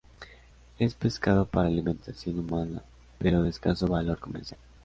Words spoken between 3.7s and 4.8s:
valor comercial.